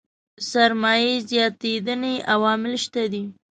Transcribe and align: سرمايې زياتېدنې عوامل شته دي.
سرمايې 0.49 1.13
زياتېدنې 1.29 2.13
عوامل 2.33 2.73
شته 2.83 3.03
دي. 3.11 3.23